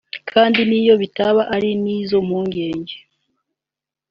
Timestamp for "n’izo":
1.83-2.17